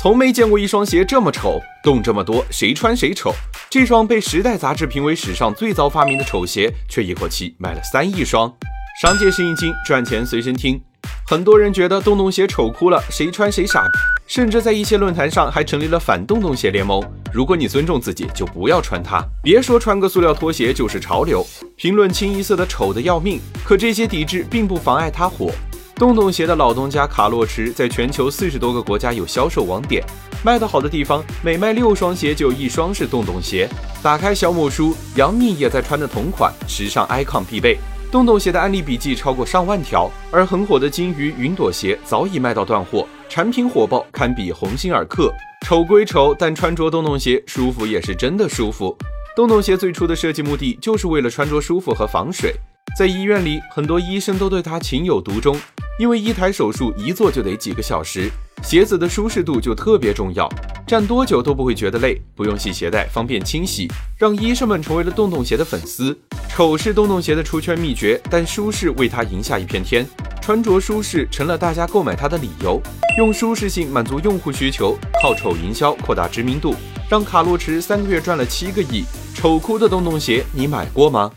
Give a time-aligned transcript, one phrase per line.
[0.00, 3.32] 从没见过一双鞋这么丑，洞这么多，谁穿谁丑。
[3.70, 8.52] 这双被《时代》杂志评为史上最早发明的丑鞋，却一口气卖了三亿双。
[9.00, 10.80] 商界生意经，赚钱随身听。
[11.26, 13.84] 很多人觉得洞洞鞋丑哭了，谁穿谁傻，
[14.26, 17.02] 甚至在一些论坛上还成立了反洞洞鞋联盟。
[17.32, 19.22] 如果你尊重自己，就不要穿它。
[19.42, 21.46] 别说穿个塑料拖鞋就是潮流，
[21.76, 23.40] 评论清一色的丑的要命。
[23.64, 25.50] 可这些抵制并不妨碍它火。
[26.02, 30.04] 洞洞鞋的老东家卡洛驰在全球四十多个国家有销售网点，
[30.44, 33.68] 卖得好的地方，每卖六双鞋就有一双是洞洞鞋。
[34.02, 37.78] 打开小某书，杨幂也在穿的同款，时尚 icon 必备。
[38.10, 45.32] 洞洞鞋的案例笔记超过上万条，而很火的金鱼云朵鞋早已卖到断货，产品火爆，堪比鸿星尔克。
[45.64, 48.98] 丑归丑，但穿着洞洞鞋舒服也是真的舒服。
[49.36, 52.52] 洞洞鞋最初的设计目的就是为了穿着舒服和防水，
[52.98, 55.56] 在医院里，很多医生都对它情有独钟。
[55.98, 58.30] 因为一台手术一做就得几个小时，
[58.62, 60.48] 鞋子的舒适度就特别重要，
[60.86, 66.18] 站多久都不会觉得累，不用系鞋带，方便清洗，让医生们成为了洞洞鞋的粉丝。
[66.48, 70.06] 丑是洞洞鞋的出圈秘诀，但舒适为它赢下一片天，
[70.40, 72.80] 穿着舒适成了大家购买它的理由。
[73.18, 76.74] 用舒适性满足用户需求，靠丑营销扩大知名度，
[77.10, 79.04] 让卡洛驰三个月赚了七个亿。
[79.34, 81.30] 丑哭的洞洞鞋，你买过吗？